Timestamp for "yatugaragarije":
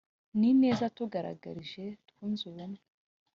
0.87-1.83